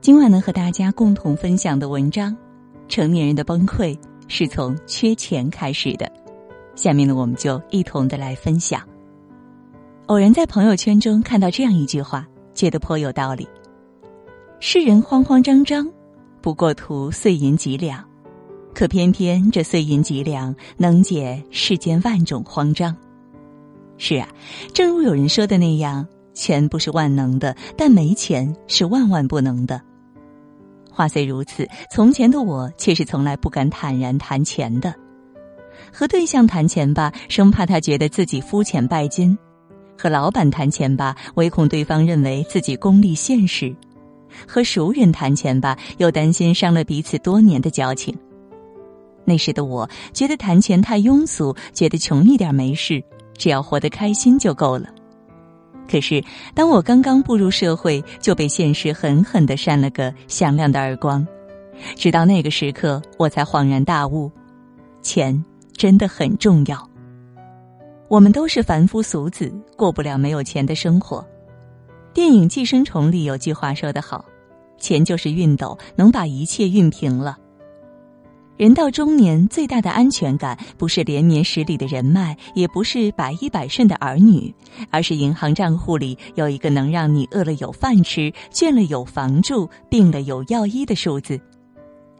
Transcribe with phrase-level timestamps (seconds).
[0.00, 2.34] 今晚呢，和大家共同分享的文章：
[2.88, 6.10] 成年人的崩溃是从缺钱开始的。
[6.74, 8.80] 下面呢，我们就一同的来分享。
[10.06, 13.46] 偶然在朋友圈中看到这样一句话，觉得颇有道理：
[14.60, 15.86] 世人慌慌张张，
[16.40, 18.02] 不过图碎银几两，
[18.74, 22.96] 可偏偏这碎银几两能解世间万种慌张。
[23.98, 24.28] 是啊，
[24.72, 26.06] 正如有人说的那样，
[26.38, 29.80] 钱不是万能的，但没钱是万万不能的。
[30.88, 34.94] 话虽如此，从前的我却是从来不敢坦然谈钱的。
[35.92, 39.36] 和对象谈钱吧，生怕他觉得自己肤浅拜金；
[39.96, 43.74] 和老板谈钱吧，唯恐对方认为自己功利现实；
[44.46, 48.16] 和熟人谈钱吧，又担心伤了彼此多年的交情。
[49.24, 53.02] 那时的我觉得谈钱太庸俗，觉得穷一点没事，
[53.36, 54.88] 只要活得开心就够了。
[55.90, 56.22] 可是，
[56.54, 61.26] 当我刚刚步入社会，就被现实狠狠的扇了个响亮的耳光。
[61.96, 64.30] 直到那个时刻，我才恍然大悟：
[65.00, 66.86] 钱真的很重要。
[68.08, 71.26] 我们都是凡夫俗子，过不了没有钱的生活。
[72.12, 74.24] 电影《寄生虫》里有句话说得好
[74.78, 77.38] ：“钱就是熨斗，能把一切熨平了。”
[78.58, 84.52] 人到中年，最大的安全感不是连绵十里的人脉，也不是百依百顺的儿女，
[84.90, 91.40] 而是银行账户里有一个能让你饿了有饭吃、倦了有房住、病了有药医的数字。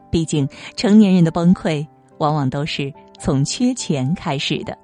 [0.09, 1.85] 毕竟，成年人的崩溃
[2.19, 4.77] 往往都是从缺钱开始的。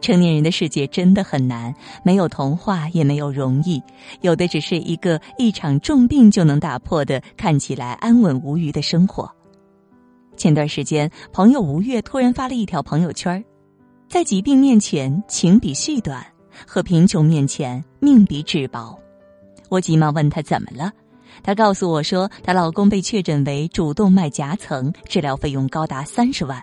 [0.00, 3.80] 成年人的世界真的很难，没有童话，也没有容易，
[4.20, 9.32] 有的只是一个一场重病就能打破的看起来安稳无虞的生活。
[10.36, 13.42] 前段时间，朋友吴越突然发了一条朋友圈
[14.08, 16.20] 在疾病面前，情比细短；
[16.66, 18.98] 和贫穷面前，命比纸薄。
[19.68, 20.92] 我急忙问他怎么了，
[21.42, 26.62] 她告诉我说，她老公被确诊为主动脉夹层，治疗费用高达三十万。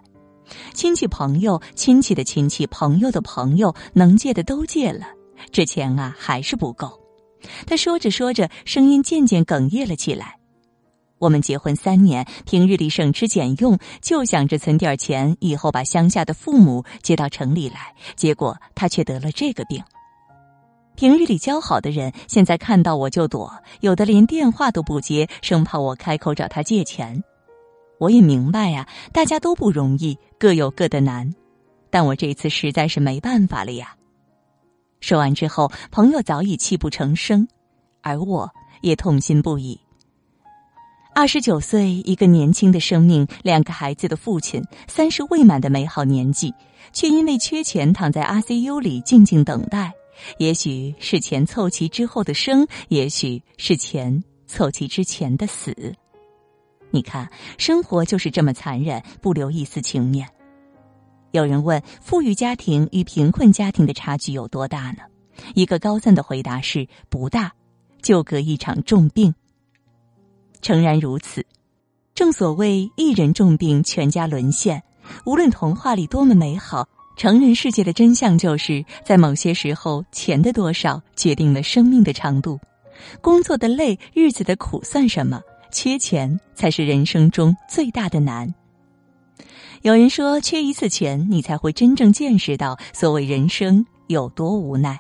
[0.74, 5.06] 亲戚朋友、亲戚的亲戚、朋友的朋友，能借的都借了，
[5.52, 7.00] 这钱啊还是不够。
[7.66, 10.39] 他说着说着，声音渐渐哽咽了起来。
[11.20, 17.94] 我们结婚三年，平日里省吃俭用，就想着存点钱，以后把乡下的父母接到城里来。
[18.16, 19.84] 结果他却得了这个病。
[20.96, 27.24] 平日里交好的人，现在看到我就躲，有的连电话都不接，生怕我开口找他借钱。
[28.00, 31.34] 我也明白呀，大家都不容易，各有各的难，
[31.90, 33.96] 但我这次实在是没办法了呀。
[35.02, 37.48] 说完之后，朋友早已泣不成声，
[38.02, 38.50] 而我
[38.82, 39.80] 也痛心不已。
[41.20, 46.54] 二十九岁，一个年轻的生命，两个孩子的父亲，三十未满的美好年纪，
[46.94, 49.92] 却因为缺钱躺在 ICU 里静静等待。
[50.38, 55.94] 也许是钱凑齐之后的生，也许是钱凑齐之前的死。
[56.90, 60.26] 你看，生活就是这么残忍，不留一丝情面。
[61.32, 65.00] 有人问：富裕家庭与贫困家庭的差距有多大呢？
[65.54, 67.52] 一个高赞的回答是：不大，
[68.02, 69.36] 就隔一场重病。
[70.62, 71.46] 诚然如此，
[72.14, 74.82] 正所谓一人重病，全家沦陷。
[75.26, 76.88] 无论童话里多么美好，
[77.18, 82.60] 成人世界的真相就是在某些时候，钱的多少决定了生命的长度。
[83.22, 85.42] 工作的累，日子的苦算什么？
[85.72, 88.54] 缺钱才是人生中最大的难。
[89.82, 95.00] 有人说，缺一次钱，你才会真正见识到所谓人生有多无奈。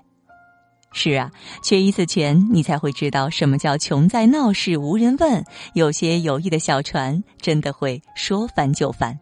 [0.91, 1.31] 是啊，
[1.63, 5.43] 缺一次钱，你才会知道什么叫穷在闹市无人问。
[5.73, 9.17] 有些友谊的小船，真的会说翻就翻。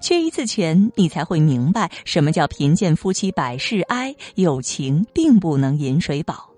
[0.00, 6.50] 缺一次钱，你才会明白什么叫贫贱夫妻百事哀，友情并不能饮水饱。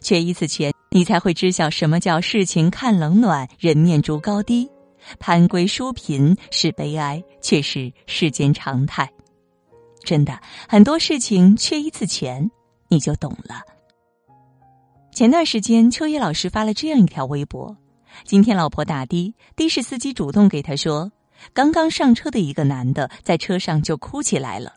[0.00, 4.68] 缺一次钱，你才会知晓什么叫世情看冷暖，人面逐高低。
[5.18, 9.10] 攀贵淑贫是悲哀，却是世间常态。
[10.04, 10.38] 真的，
[10.68, 12.50] 很多事情缺一次钱。
[12.94, 13.60] 你就懂了。
[15.12, 17.76] 前段时间，秋叶老师发了这样一条微博：
[18.24, 21.10] 今天老婆打的，的士司机主动给他说，
[21.52, 24.74] 刚刚上车的一个男的在车上就哭起来了。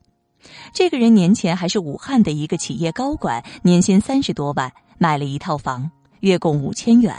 [0.74, 5.92] 这个人年前还是武汉的一个企业高管，年薪三十多万，买了一套房，
[6.22, 7.13] 月供五千元；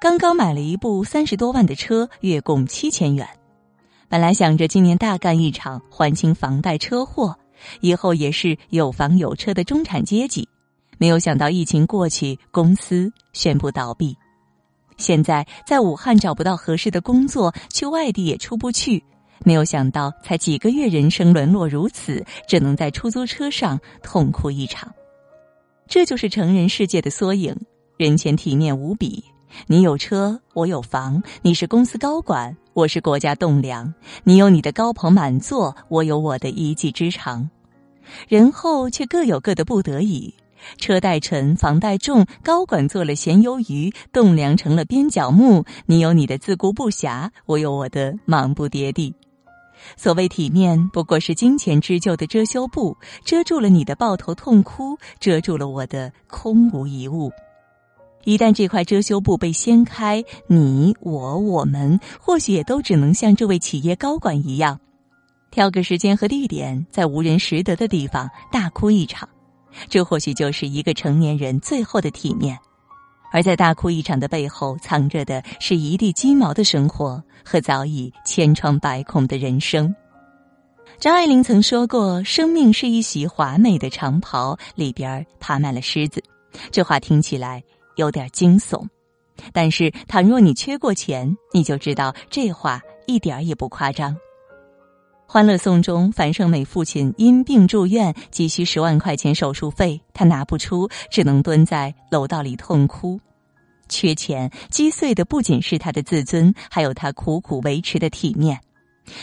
[0.00, 3.28] 刚刚买了一部三十多万的车，月供七千元。
[4.08, 7.36] 本来想着今年大干一场，还清房贷车祸。
[7.80, 10.48] 以后也是有房有车的中产阶级，
[10.98, 14.16] 没有想到疫情过去，公司宣布倒闭。
[14.98, 19.02] 现在在武汉找不到合适的工作，去外地也出不去。
[19.44, 24.92] 没有想到才几个月，人生沦落如此，只能在出租车上痛哭一场。
[25.88, 27.56] 这就是成人世界的缩影。
[27.96, 29.24] 人前体面无比，
[29.66, 33.92] 你有车，我有房；你是公司高管，我是国家栋梁；
[34.24, 37.50] 你有你的高朋满座，我有我的一技之长。
[38.28, 40.34] 人后却各有各的不得已。
[40.78, 45.66] 车贷沉，房贷重，高管做了闲游鱼，栋梁成了边角木。
[45.84, 49.14] 你有你的自顾不暇，我有我的忙不迭地。
[49.98, 57.30] 所谓体面，不过是金钱织就的遮羞布，遮住了你的抱头痛哭，遮住了我的空无一物。
[58.24, 64.78] 一旦这块遮羞布被掀开，你我我们，或许也都只能像这位企业高管一样，
[65.50, 69.28] 挑个时间和地点，在无人识得的地方大哭一场。
[69.88, 72.58] 这或许就是一个成年人最后的体面，
[73.32, 79.92] 而在大哭一场的背后，藏着的是一地鸡毛的生活和早已千疮百孔的人生。
[81.00, 86.22] 张爱玲曾说过：“生命是一袭华美的长袍，里边爬满了虱子。”
[86.70, 87.64] 这话听起来
[87.96, 88.86] 有点惊悚，
[89.52, 94.14] 但是倘若你缺过钱，你就知道这话一点也不夸张。
[95.26, 103.18] 《欢乐颂》中，樊胜美父亲因病住院，急需十万块钱手术费，他拿不出，只能蹲在楼道里痛哭。
[103.88, 108.60] 缺钱击碎的不仅是他的自尊，还有他苦苦维持的体面。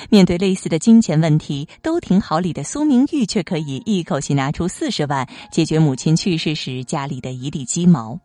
[0.10, 8.20] 面对类似的金钱问题，都挺好理的苏明玉却可以一口气拿出四十万，解决母亲去世时家里的一地鸡毛。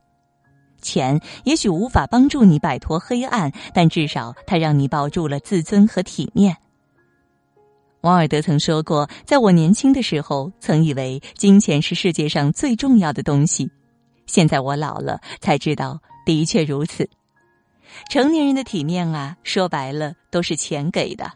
[0.85, 6.57] 钱也许无法帮助你摆脱黑暗，但至少它让你保住了自尊和体面。
[8.03, 13.69] 王尔德曾说过：“在我年轻的时候，曾以为金钱是世界上最重要的东西。
[14.27, 17.09] 现在我老了，才知道的确如此。
[18.11, 21.33] 成年人的体面啊，说白了都是钱给的。”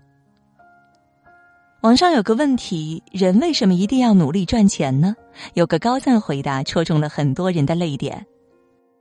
[1.81, 5.15] 网上有个问题：人为什么一定要努力赚钱呢？
[5.55, 8.27] 有个高赞回答，戳中了很多人的泪点。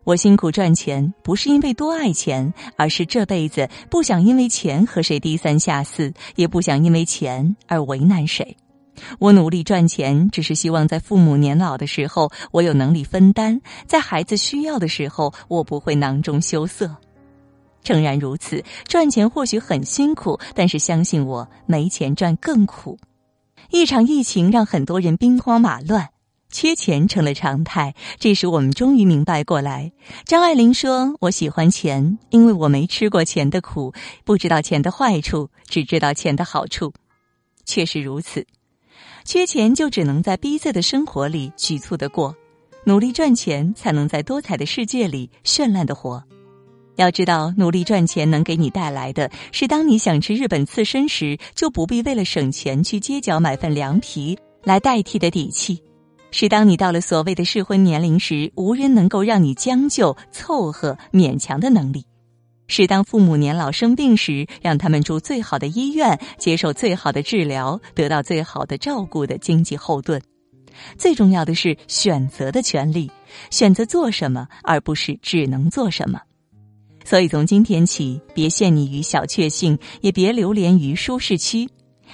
[0.07, 8.56] 我辛苦赚钱，不是因为多爱钱，而是这辈子不想因为钱和谁低三下四，也不想因为钱而为难谁。
[9.19, 16.89] 我努力赚钱，只是希望在父母年老的时候，我有能力分担；在孩子需要的时候，我不会囊中羞涩。
[17.83, 22.98] 诚然如此，赚钱或许很辛苦，但是相信我，没钱赚更苦。
[23.71, 26.07] 一场疫情让很多人兵荒马乱。
[26.50, 29.92] 缺钱成了常态，这时我们终于明白过来。
[30.26, 36.94] 张爱玲说：“我喜欢钱，因为我没吃过钱的苦，不知道钱的坏处，只知道钱的好处。”
[37.66, 38.46] 确实如此，
[39.26, 42.34] 缺钱就只能在逼仄的生活里局促的过，
[42.86, 46.24] 努力赚钱才能在多彩的世界里绚烂的活。
[46.96, 55.80] 要知道，努力赚钱能给你带来的是，当你想吃日本刺身时，就不必为了省钱去街角买份凉皮来代替的底气。
[56.39, 62.01] 是当你到了所谓的适婚年龄时，无人能够让你将就、凑合、勉强的能力；
[62.68, 70.22] 是当父母年老生病时，让他们住最好的医院，接受最好的治疗，得到最好的照顾的经济后盾。
[70.95, 73.10] 最重要的是选择的权利，
[73.50, 76.22] 选择做什么，而不是只能做什么。
[77.04, 81.68] 所以，从今天起，别陷溺于小确幸，也别流连于舒适区，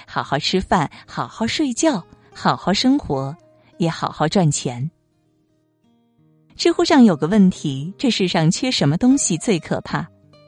[0.06, 3.36] 好好吃饭，好好睡觉，好好生活。
[3.78, 4.90] 也好好赚钱。
[6.56, 10.06] 知乎上有个问题：这世上缺什么东西最可怕？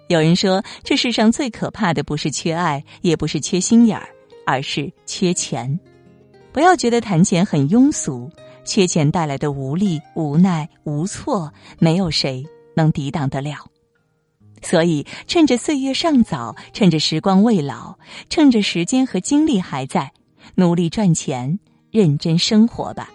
[0.09, 4.09] 有人说，这世上最可怕的不是缺爱，也不是缺心眼儿，
[4.47, 5.79] 而是缺钱。
[6.53, 8.31] 不要觉得谈钱很庸俗，
[8.65, 12.47] 缺钱带来的无力、无奈、无措，没有谁
[12.77, 13.69] 能抵挡得了。
[14.63, 17.99] 所以，趁着岁月尚早，趁着时光未老，
[18.31, 20.13] 趁着时间和精力还在，
[20.55, 21.59] 努力赚钱，
[21.91, 23.11] 认真生活吧。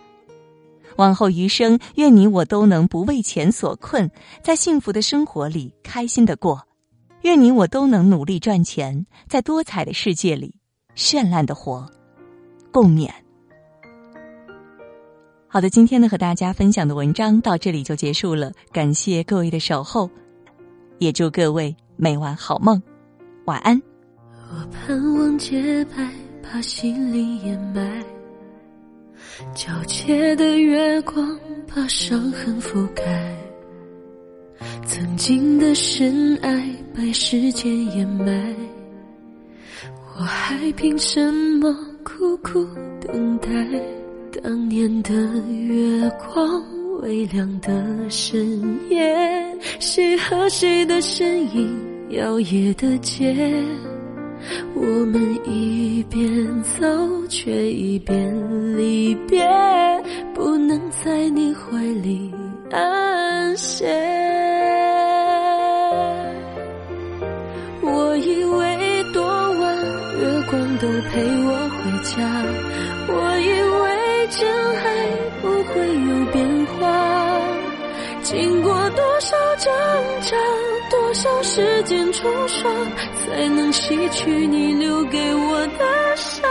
[0.98, 4.10] 往后余生，愿你我都能不为钱所困，
[4.44, 6.58] 在幸福的生活里开心的过；
[7.22, 10.56] 愿你我都能努力赚钱，在多彩的世界里
[10.96, 11.88] 绚烂的活。
[12.72, 13.10] 共勉。
[15.48, 20.10] 好的，今天呢和大家分享的文章到这里就结束了，感谢各位的守候，
[21.00, 22.82] 也祝各位每晚好梦，
[23.46, 23.82] 晚安。
[24.50, 26.10] 我盼望洁白，
[26.42, 28.21] 把心里掩埋。
[29.56, 33.04] 皎洁的月光把伤痕覆盖，
[34.86, 36.64] 曾经的深爱
[36.96, 38.56] 被时间掩埋，
[40.18, 42.66] 我还凭什么苦苦
[43.06, 43.50] 等待？
[44.42, 45.12] 当年的
[45.50, 46.64] 月光，
[47.02, 51.78] 微凉的深夜，谁和谁的身影，
[52.12, 53.36] 摇曳的街。
[54.74, 56.88] 我们一边走，
[57.28, 59.48] 却一边离别，
[60.34, 62.34] 不能在你怀里
[62.72, 63.86] 安歇。
[67.84, 69.76] 我以为多晚
[70.20, 72.18] 月光都陪我回家，
[73.08, 73.50] 我以
[73.82, 73.84] 为
[74.30, 74.40] 真
[74.78, 74.86] 爱
[75.42, 75.74] 不会
[76.08, 76.80] 有变化，
[78.22, 79.74] 经过多少挣
[80.22, 80.38] 扎，
[81.24, 82.72] 多少时间冲刷。
[83.24, 86.42] 才能洗去你留给我的伤。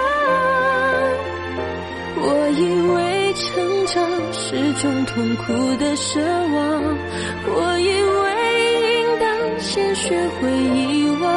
[2.16, 2.62] 我以
[2.94, 6.98] 为成长是种痛苦的奢望，
[7.46, 7.90] 我以
[8.22, 8.26] 为
[9.00, 11.28] 应当先学会遗忘。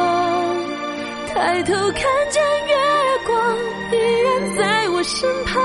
[1.26, 2.74] 抬头看见月
[3.26, 3.58] 光
[3.90, 5.60] 依然在我身旁，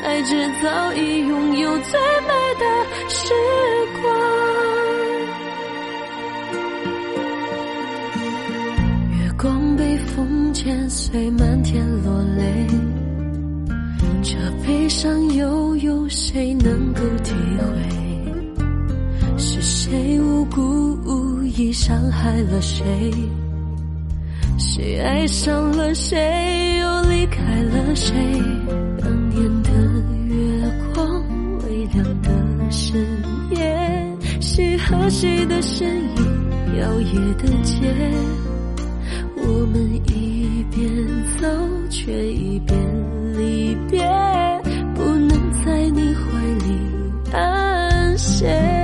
[0.00, 2.64] 才知早已拥有最美的
[3.10, 3.34] 时
[10.14, 12.66] 风剪碎，漫天落泪，
[14.22, 19.36] 这悲伤又有谁能够体会？
[19.38, 20.60] 是谁无故
[21.04, 22.84] 无意伤害了谁？
[24.58, 28.14] 谁爱上了谁，又离开了谁？
[29.00, 29.70] 当年的
[30.26, 30.62] 月
[30.94, 31.22] 光，
[31.64, 32.30] 微亮的
[32.70, 33.00] 深
[33.50, 37.80] 夜，谁和谁的身影，摇曳的街。
[39.54, 40.88] 我们一边
[41.38, 41.46] 走，
[41.90, 42.78] 却一边
[43.36, 44.00] 离别，
[44.94, 45.28] 不能
[45.62, 46.80] 在你怀里
[47.32, 48.81] 安歇。